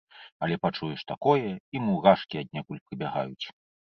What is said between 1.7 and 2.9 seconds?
і мурашкі аднекуль